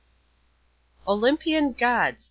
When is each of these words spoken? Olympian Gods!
Olympian 1.07 1.73
Gods! 1.73 2.19